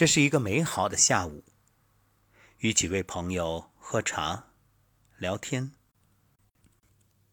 [0.00, 1.44] 这是一个美好的下午，
[2.60, 4.46] 与几位朋友喝茶、
[5.18, 5.72] 聊天。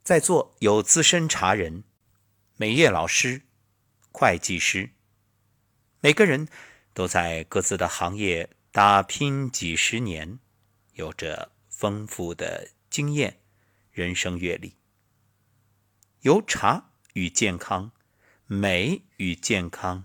[0.04, 1.85] 在座有资深茶人、
[2.58, 3.43] 美业老师、
[4.11, 4.90] 会计师，
[6.01, 6.50] 每个人
[6.93, 10.38] 都在各自的行业打拼几十年，
[10.95, 13.39] 有着丰富的经验、
[13.93, 14.75] 人生阅历。
[16.20, 17.93] 由茶与健康、
[18.45, 20.04] 美与健康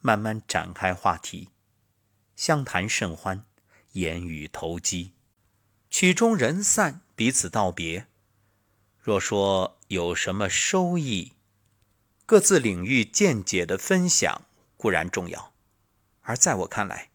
[0.00, 1.50] 慢慢展开话题。
[2.36, 3.46] 相谈甚欢，
[3.92, 5.14] 言语投机，
[5.88, 8.06] 曲终人散，彼此道别。
[9.00, 11.32] 若说有什么收益，
[12.26, 14.42] 各自领域见解的分享
[14.76, 15.54] 固然重要，
[16.20, 17.10] 而在我看来，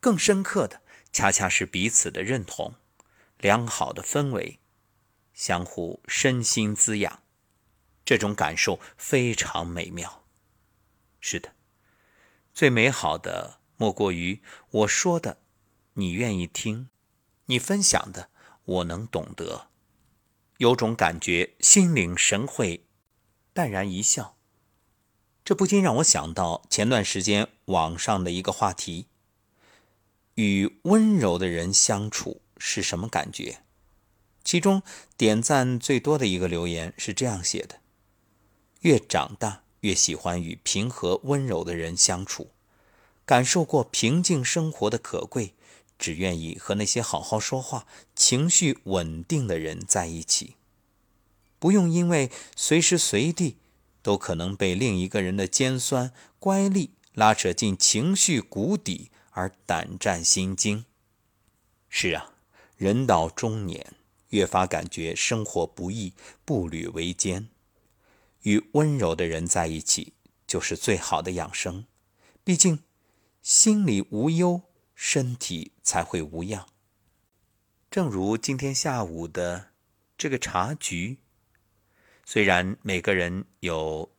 [0.00, 0.80] 更深刻的
[1.12, 2.74] 恰恰是彼此的认同，
[3.36, 4.60] 良好的氛围，
[5.34, 7.22] 相互身心滋养，
[8.04, 10.24] 这种感受非常美妙。
[11.20, 11.52] 是的，
[12.54, 13.60] 最美好的。
[13.76, 15.38] 莫过于我说的，
[15.94, 16.88] 你愿意听；
[17.46, 18.30] 你分享的，
[18.64, 19.68] 我能懂得。
[20.58, 22.86] 有种感觉，心领神会，
[23.52, 24.36] 淡然一笑。
[25.44, 29.08] 这不禁让我想到前段时间网上的一个话题：
[30.36, 33.62] 与温柔的人相处是什么感觉？
[34.42, 34.82] 其中
[35.16, 37.80] 点赞最多的一个留言是这样写的：
[38.80, 42.52] 越长大，越喜欢与平和温柔的人相处。
[43.26, 45.54] 感受过平静生活的可贵，
[45.98, 50.56] 只愿意和那些好好说话、情绪稳定的人在一起，
[51.58, 53.56] 不用因为随时随地
[54.02, 60.84] 都可能被另一个人的尖酸、乖戾拉扯进情绪谷底而胆战心惊。
[61.88, 62.34] 是啊，
[62.76, 63.94] 人到中年，
[64.28, 66.12] 越发感觉生活不易，
[66.44, 67.48] 步履维艰。
[68.42, 70.12] 与温柔的人在一起，
[70.46, 71.86] 就是最好的养生。
[72.44, 72.80] 毕竟。
[73.44, 74.62] 心里无忧，
[74.94, 76.66] 身体才会无恙。
[77.90, 79.74] 正如今天下午的
[80.16, 81.18] 这个茶局，
[82.24, 84.16] 虽然每个人有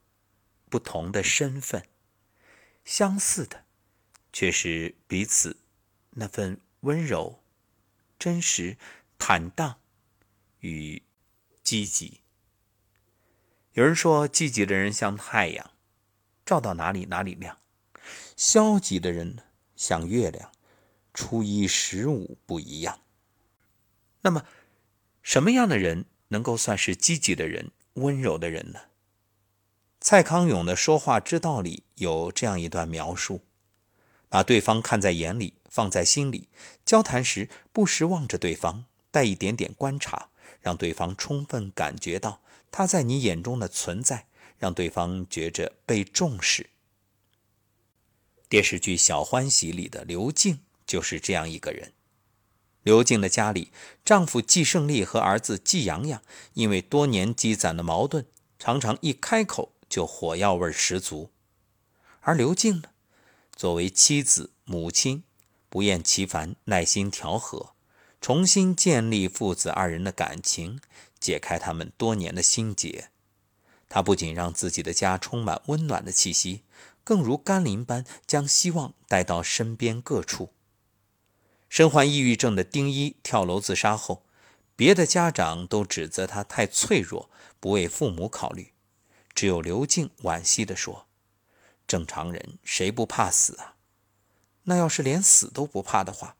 [0.69, 1.87] 不同的身份，
[2.83, 3.65] 相似的
[4.31, 5.57] 却是彼此
[6.11, 7.43] 那份温柔、
[8.19, 8.77] 真实、
[9.17, 9.79] 坦荡
[10.59, 11.01] 与
[11.63, 12.21] 积极。
[13.71, 15.71] 有人说，积极的人像太阳，
[16.45, 17.57] 照到哪里哪里亮。
[18.35, 19.43] 消极的人呢
[19.75, 20.51] 像月亮，
[21.13, 22.99] 初一十五不一样。
[24.21, 24.45] 那么，
[25.21, 28.79] 什么样的人能够算是积极的人、温柔的人呢？
[29.99, 33.41] 蔡康永的《说话之道》里有这样一段描述：
[34.29, 36.49] 把对方看在眼里，放在心里，
[36.85, 40.29] 交谈时不时望着对方，带一点点观察，
[40.61, 44.27] 让对方充分感觉到他在你眼中的存在，
[44.57, 46.69] 让对方觉着被重视。
[48.47, 51.93] 电视剧《小欢喜》里的刘静就是这样一个人。
[52.83, 53.71] 刘静的家里，
[54.03, 56.21] 丈夫季胜利和儿子季阳阳
[56.53, 58.25] 因为多年积攒的矛盾，
[58.59, 61.31] 常常一开口就火药味十足。
[62.21, 62.89] 而刘静呢，
[63.55, 65.23] 作为妻子、母亲，
[65.69, 67.71] 不厌其烦、耐心调和，
[68.21, 70.79] 重新建立父子二人的感情，
[71.19, 73.09] 解开他们多年的心结。
[73.89, 76.61] 她不仅让自己的家充满温暖的气息。
[77.05, 80.51] 更如甘霖般将希望带到身边各处。
[81.69, 84.25] 身患抑郁症的丁一跳楼自杀后，
[84.75, 87.29] 别的家长都指责他太脆弱，
[87.59, 88.73] 不为父母考虑，
[89.33, 91.05] 只有刘静惋惜地说
[91.87, 93.75] ：“正常人谁不怕死啊？
[94.63, 96.35] 那要是连死都不怕的话，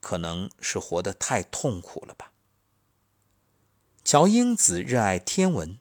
[0.00, 2.32] 可能是活得太痛苦了吧。”
[4.04, 5.78] 乔英子热爱天文，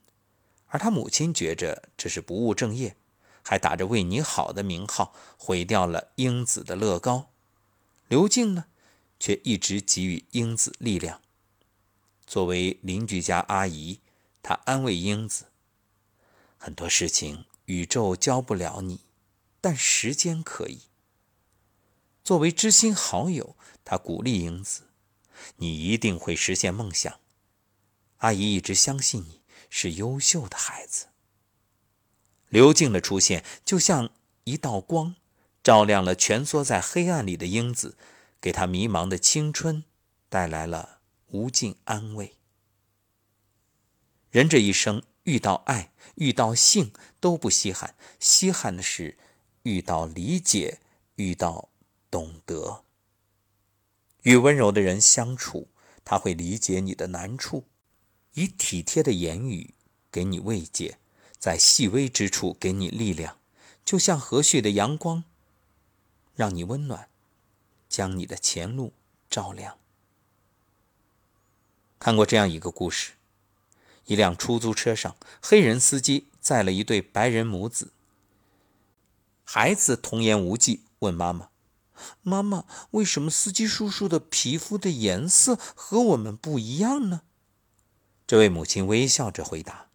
[0.67, 2.95] 而他母亲觉着这是不务正业。
[3.44, 7.31] 还打着为你好的名号，毁掉了英子的乐高。
[8.07, 8.66] 刘静呢，
[9.19, 11.22] 却一直给予英子力量。
[12.25, 13.99] 作为邻居家阿姨，
[14.41, 15.45] 她安慰英子：
[16.57, 19.01] 很多事情宇宙教不了你，
[19.61, 20.81] 但时间可以。
[22.23, 24.84] 作为知心好友，她鼓励英子：
[25.55, 27.19] 你一定会实现梦想。
[28.17, 31.08] 阿姨一直相信你是优秀的孩子。
[32.49, 34.09] 刘静的出现就像
[34.43, 35.16] 一道光，
[35.63, 37.96] 照亮了蜷缩在黑暗里的英子，
[38.41, 39.84] 给她迷茫的青春
[40.28, 42.35] 带来了无尽安慰。
[44.31, 49.17] 人这一生遇到爱、遇到性都不稀罕，稀罕的是
[49.63, 50.79] 遇到理解、
[51.16, 51.69] 遇到
[52.09, 52.84] 懂得。
[54.23, 55.69] 与温柔的人相处，
[56.03, 57.66] 他会理解你的难处，
[58.34, 59.75] 以体贴的言语
[60.11, 60.97] 给你慰藉。
[61.40, 63.38] 在细微之处给你力量，
[63.86, 65.24] 就像和煦的阳光，
[66.36, 67.08] 让你温暖，
[67.88, 68.91] 将你的前路
[69.30, 69.78] 照亮。
[71.97, 73.14] 看过这样一个故事：
[74.06, 77.91] 一辆出租车上，黑人司机载了一对白人母子。
[79.44, 81.50] 孩子童言无忌，问妈妈
[82.22, 87.22] ：“妈妈，为什么司机叔叔的皮肤的颜色和我们不一样呢？”
[88.28, 89.88] 这位母亲微笑着回答：“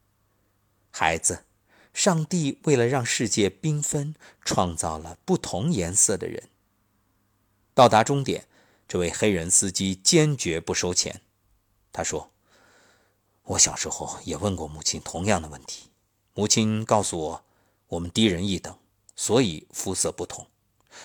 [0.94, 1.44] 孩子。”
[1.94, 6.49] 上帝为了让世界缤纷，创造了不同颜色的人。
[7.73, 8.49] 到达终点，
[8.88, 11.20] 这位黑人司机坚决不收钱。
[11.93, 12.32] 他说
[13.55, 15.88] ：“我小时候也问过母亲同样的问题，
[16.35, 17.44] 母亲告诉我，
[17.87, 18.76] 我们低人一等，
[19.14, 20.49] 所以肤色不同。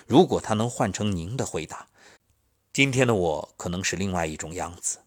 [0.07, 1.87] 如果他能换成您的回答，
[2.73, 4.97] 今天的我可能是另外一种样子。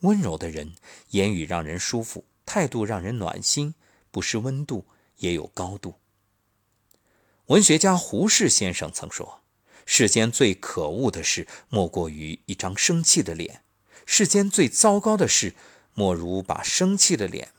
[0.00, 0.74] 温柔的人，
[1.10, 3.74] 言语让人舒服，态度让人暖心。”
[4.10, 4.86] 不失温度，
[5.18, 5.96] 也有高度。
[7.48, 9.42] 文学家胡适先生曾说
[9.84, 13.60] ：“世间最可恶的事，莫过于一张生气的脸；
[14.06, 15.54] 世间最糟糕的事，
[15.92, 17.50] 莫如把生气的脸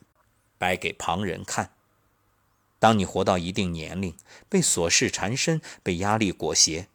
[0.57, 1.74] 摆给旁人看。”
[2.80, 4.18] 当你活到一定年龄，
[4.50, 6.88] 被琐事缠身，被压力裹挟，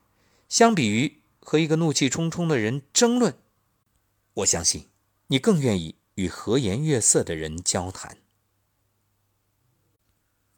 [0.48, 3.38] 相比于和一个怒气冲冲的人争论，
[4.34, 4.88] 我相信
[5.28, 8.18] 你更愿意与和颜悦色的人交谈。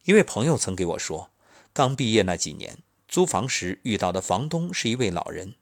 [0.05, 1.31] 一位朋友曾给我说，
[1.73, 2.79] 刚毕业那几年，
[3.09, 5.55] 租房时遇到的房东是一位老人，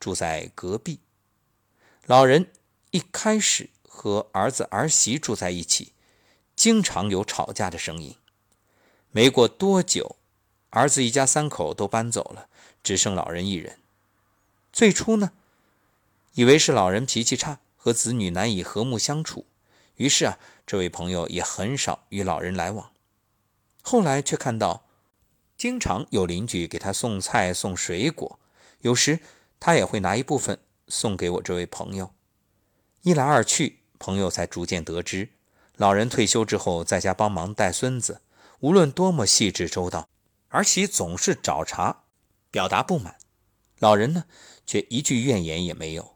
[0.00, 1.00] 住在隔壁。
[2.06, 2.50] 老人
[2.90, 5.92] 一开始和儿子儿媳住在一起，
[6.54, 8.16] 经常有吵架的声音。
[9.10, 10.16] 没过多久，
[10.70, 12.48] 儿子一家三口都搬走了，
[12.82, 13.78] 只剩老人一人。
[14.72, 15.32] 最初呢，
[16.34, 19.46] 以为是老人脾气差，和子女难以和睦相处，
[19.94, 22.90] 于是啊，这位朋友也很少与老人来往。
[23.80, 24.88] 后来却看到，
[25.56, 28.40] 经常有邻居给他送菜送水果，
[28.80, 29.20] 有时
[29.60, 32.12] 他也会拿一部分送给我这位朋友。
[33.02, 35.28] 一来二去，朋友才逐渐得知，
[35.76, 38.20] 老人退休之后在家帮忙带孙子，
[38.58, 40.08] 无论多么细致周到，
[40.48, 41.98] 儿媳总是找茬，
[42.50, 43.16] 表达不满，
[43.78, 44.24] 老人呢
[44.66, 46.15] 却一句怨言也没有。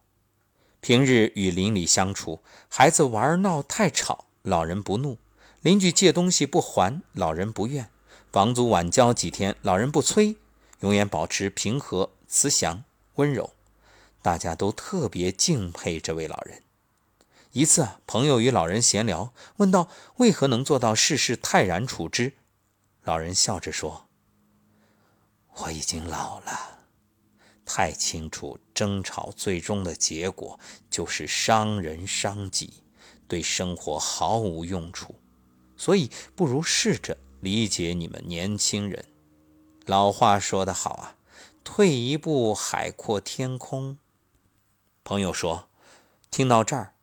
[0.81, 5.19] 平日与邻里相处，孩子玩闹太吵，老人不怒。
[5.61, 7.85] 邻居借东西不还，老人不怨；
[8.33, 10.37] 房租晚交几天，老人不催，
[10.81, 12.85] 永远保持平和、慈祥、
[13.17, 13.51] 温柔。
[14.23, 16.63] 大家都特别敬佩这位老人。
[17.53, 22.33] 一次，朋友与老人闲聊，问道：“为何能做到事事泰然处之？”
[23.05, 24.07] 老人笑着说
[25.57, 26.80] ：“我已经老了，
[27.73, 30.59] 太清楚争吵最终的结果
[30.91, 32.83] 就是伤人伤己，
[33.29, 35.15] 对生活毫无用处。”
[35.79, 39.05] 所以，不如试着理解你们年轻人。
[39.87, 41.17] 老话说得好啊
[41.63, 43.99] ，“退一步，海阔天空。”
[45.05, 45.69] 朋友说，
[46.29, 46.95] 听到这儿，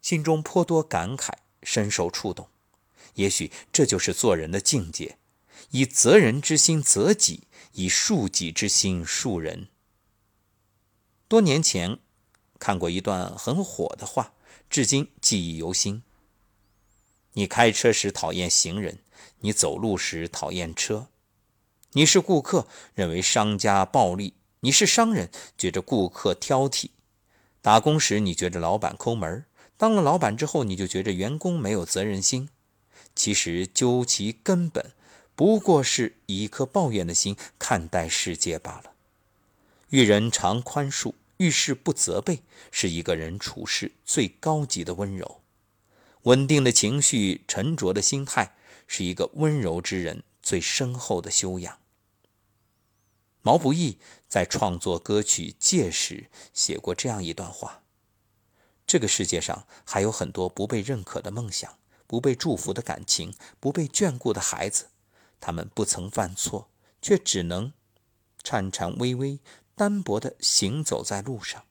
[0.00, 1.30] 心中颇多感慨，
[1.62, 2.48] 深受触动。
[3.14, 5.16] 也许这就是做人的境界：
[5.70, 7.44] 以责人之心责己，
[7.74, 9.68] 以恕己之心恕人。
[11.32, 11.96] 多年前
[12.58, 14.34] 看过一段很火的话，
[14.68, 16.02] 至今记忆犹新。
[17.32, 18.98] 你开车时讨厌行人，
[19.40, 21.06] 你走路时讨厌车。
[21.92, 26.90] 你是顾客，认为商家暴利；你是商人，觉着顾客挑剔。
[27.62, 29.46] 打工时你觉着老板抠门
[29.78, 32.50] 当了老板之后你就觉着员工没有责任心。
[33.16, 34.92] 其实究其根本，
[35.34, 38.92] 不过是以一颗抱怨的心看待世界罢了。
[39.88, 45.40] 遇人常宽恕，遇事不责备，是一个人处事最高级的温柔。
[46.22, 48.54] 稳定的情绪、沉着的心态，
[48.86, 51.80] 是一个温柔之人最深厚的修养。
[53.40, 57.82] 毛不易在创作歌曲《借》时写过这样一段话：
[58.86, 64.90] 这个世界上还有很多不被认可的梦想，不被祝福的感情，不被眷顾的孩子，
[65.40, 66.68] 他们不曾犯错，
[67.00, 67.72] 却只能
[68.44, 69.40] 颤颤巍巍、
[69.74, 71.64] 单薄地行走在路上。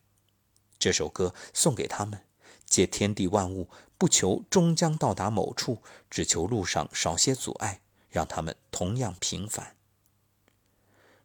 [0.80, 2.26] 这首歌送给他们，
[2.66, 3.70] 借天地万物。
[3.98, 9.76] 不求终将到达某处，只求路上少些阻碍，让他们同样平凡。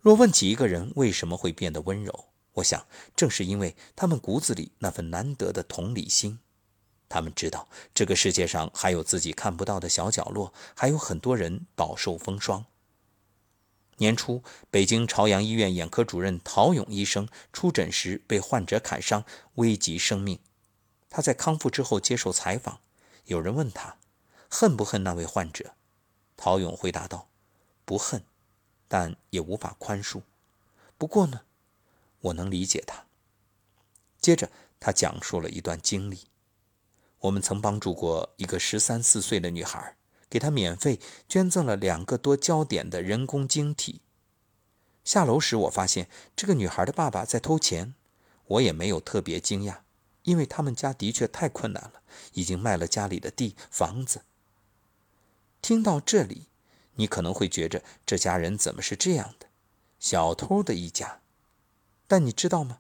[0.03, 6.39] 若问起一个人为什么会变得温柔，我想正是因为他们骨子里那份难得的同理心。
[7.09, 12.67] 他们知道这个世界上还有自己看不到的小角落，还有很多人饱受风霜。
[13.99, 19.25] 年初，北京朝阳医院眼科主任陶勇医生出诊时被患者砍伤，
[19.55, 20.39] 危及生命。
[21.09, 22.81] 他在康复之后接受采访，
[23.25, 23.97] 有人问他
[24.51, 25.75] 恨不恨那位患者，
[26.37, 27.29] 陶勇回答道
[27.87, 28.23] ：“不恨，
[28.87, 30.23] 但也无法宽恕。
[30.99, 31.43] 不过呢，
[32.21, 33.07] 我能理解他。
[34.21, 36.25] 接着，他讲述了一段经历：
[37.21, 39.97] 我们曾帮助过一个十三四岁的女孩，
[40.29, 44.01] 给她免费捐赠了两个多焦点的人工晶体。
[45.05, 47.95] 下楼时，我发现这个女孩的爸爸在偷钱，
[48.47, 49.79] 我也没有特别惊讶，
[50.23, 52.03] 因为他们家的确太困难了，
[52.33, 54.23] 已经卖了家里的地房子。
[55.63, 56.47] 听到这里，
[56.95, 59.47] 你可能会觉着这家人怎么是这样的，
[60.01, 61.21] 小偷的一家。
[62.09, 62.79] 但你知道吗？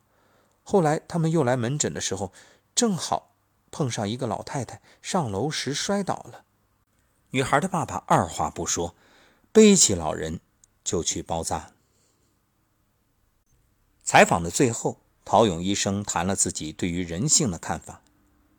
[0.65, 2.33] 后来他们又来门诊的时候，
[2.75, 3.37] 正好
[3.71, 6.45] 碰上一个老太太上楼时摔倒了，
[7.31, 8.95] 女孩的爸爸二话不说，
[9.53, 10.41] 背起老人
[10.85, 11.73] 就去包扎。
[14.03, 18.03] 采访的最后，陶勇医生谈了自己对于人性的看法。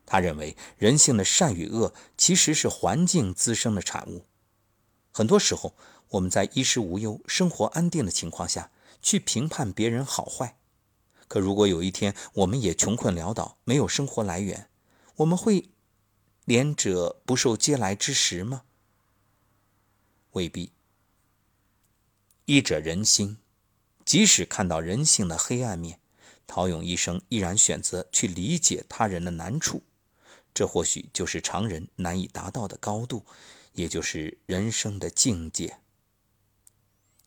[0.05, 4.25] 他认为，人性的善与恶其实是环境滋生的产物。
[5.11, 5.73] 很多时候，
[6.09, 8.71] 我们在衣食无忧、生活安定的情况下
[9.01, 10.57] 去评判别人好坏。
[11.27, 14.69] 可如果有一天我们也穷困潦倒，没有生活来源，
[15.17, 15.69] 我们会
[16.47, 18.63] 怜者不受嗟来之食吗？
[20.31, 20.71] 未必。
[22.45, 23.37] 医者仁心。
[24.05, 25.99] 即使看到人性的黑暗面，
[26.47, 29.83] 陶勇医生依然选择去理解他人的难处，
[30.53, 33.25] 这或许就是常人难以达到的高度，
[33.73, 35.81] 也就是人生的境界。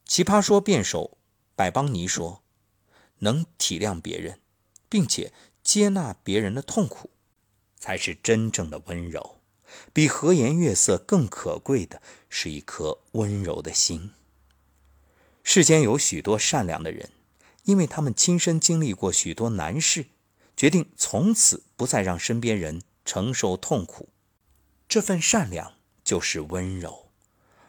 [0.07, 1.19] 奇葩说辩手
[1.55, 2.43] 百邦尼说
[3.21, 4.41] ：“能体谅别人，
[4.89, 7.11] 并且接纳别人的痛苦，
[7.81, 9.41] 才是真正的温柔。
[9.93, 14.13] 比和颜悦色更可贵的是一颗温柔的心。”
[15.43, 17.11] 世间有许多善良的人，
[17.65, 20.07] 因为他们亲身经历过许多难事，
[20.57, 24.11] 决定从此不再让身边人承受痛苦。
[24.89, 27.11] 这份善良就是温柔，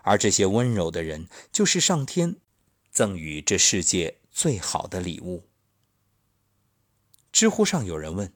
[0.02, 2.36] 而这些温柔的人，就是上天
[2.92, 5.48] 赠予这世界最好的礼物。
[7.32, 8.34] 知乎上有人问：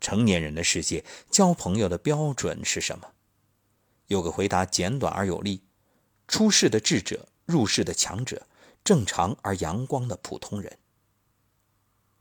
[0.00, 3.12] 成年人的世界，交朋友的标准是什么？
[4.06, 5.62] 有个回答简短而有力：
[6.26, 8.46] 出世的智者，入世的强者。
[8.84, 10.78] 正常而阳光的普通人，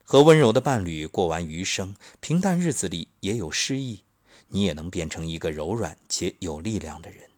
[0.03, 4.03] 和温柔的伴侣过完余生，平淡日子里也有诗意，
[4.49, 7.29] 你也能变成一个柔软且有力量的人。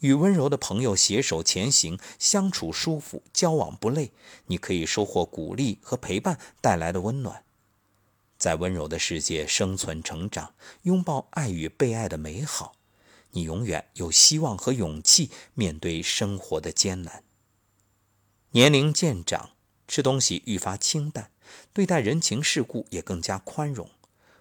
[0.00, 4.12] 与温柔的朋友携手前行，相处舒服，交往不累，
[4.46, 7.44] 你可以收获鼓励和陪伴带来的温暖，
[8.44, 12.76] 在温柔的世界生存成长，拥抱爱与被爱的美好，
[13.30, 17.24] 你永远有希望和勇气面对生活的艰难。
[18.50, 19.52] 年龄渐长，
[19.88, 21.30] 吃东西愈发清淡，
[21.72, 23.88] 对待人情世故也更加宽容，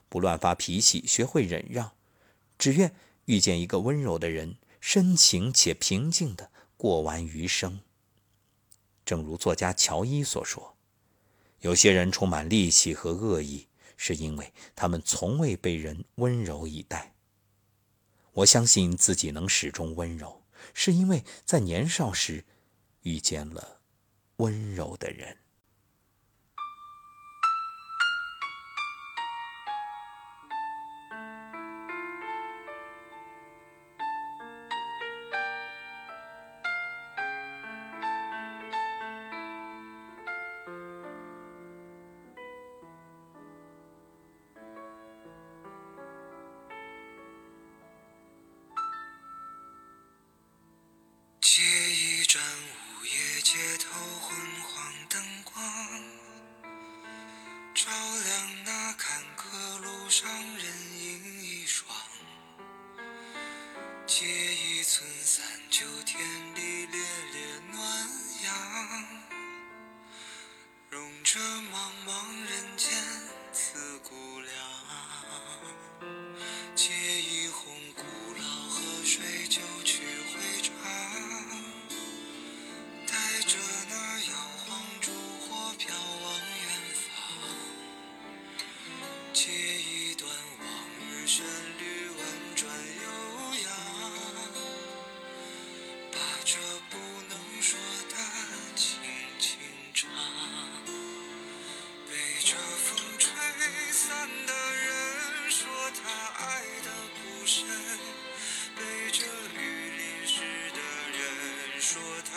[0.10, 1.94] 不乱发脾气，学会忍让，
[2.58, 2.94] 只愿
[3.24, 7.80] 遇见一个温柔的人，深情且平静地过完余生。
[9.06, 10.76] 正如作家乔伊所说
[11.64, 17.14] ：“有些人充满戾气和恶意，是因为他们从未被人温柔以待。”
[18.34, 22.46] 我相信自己能始终温柔，是因为在年少时
[23.02, 23.82] 遇见了。
[24.38, 25.38] 温柔的人。
[53.54, 54.33] 街头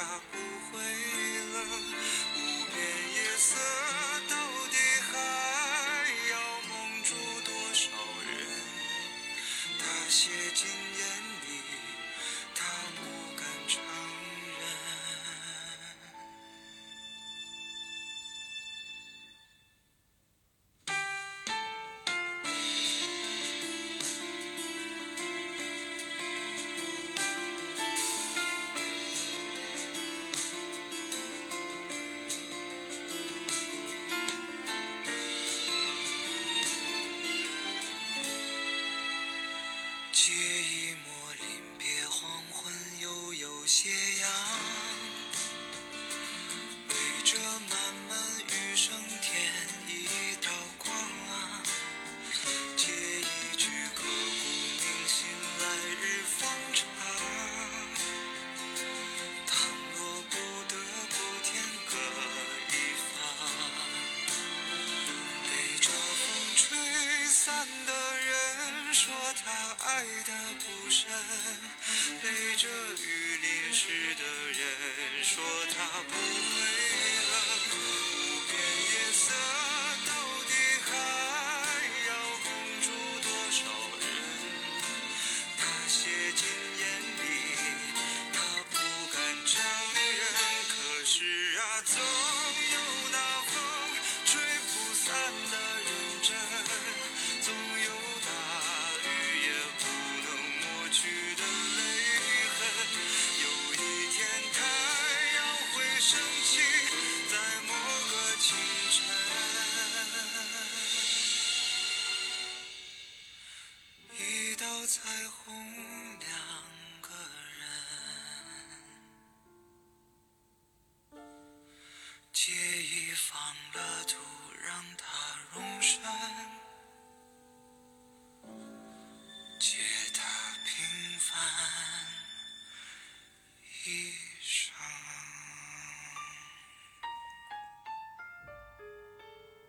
[0.07, 0.46] now.
[69.97, 71.09] 爱的不深，
[72.21, 74.23] 背着雨淋湿的
[74.53, 74.61] 人
[75.25, 75.43] 说
[75.75, 76.13] 他不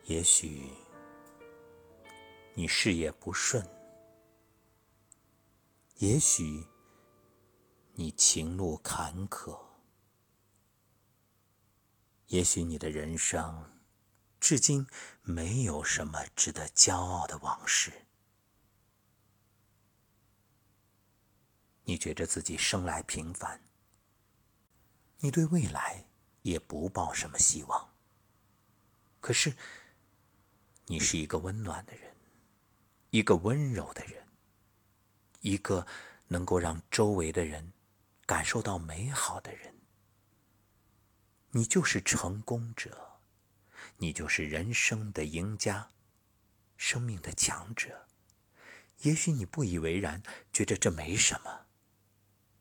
[0.08, 0.72] 也许
[2.54, 3.68] 你事业不顺，
[5.98, 6.66] 也许
[7.92, 9.60] 你情路坎坷，
[12.28, 13.70] 也许你的人生
[14.40, 14.88] 至今
[15.24, 17.92] 没有什么值得骄傲的往事。
[21.84, 23.62] 你觉着自己生来平凡，
[25.18, 26.08] 你对未来
[26.44, 27.94] 也不抱什么希望。
[29.20, 29.54] 可是，
[30.90, 32.16] 你是一个温暖的人，
[33.10, 34.26] 一个温柔的人，
[35.42, 35.86] 一个
[36.28, 37.74] 能够让周围的人
[38.26, 39.76] 感受到美好的人。
[41.52, 43.20] 你就是成功者，
[43.98, 45.90] 你就是人生的赢家，
[46.78, 48.08] 生命的强者。
[49.00, 50.24] 也许你不以为然，
[50.54, 51.66] 觉得这没什么。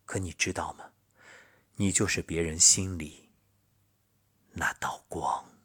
[0.04, 0.90] 可你知道吗？
[1.76, 3.30] 你就是别人心里
[4.52, 5.55] 那道光。